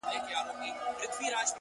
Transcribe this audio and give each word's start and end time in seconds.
o 1.03 1.05
چي 1.13 1.23
وايي؛ 1.27 1.47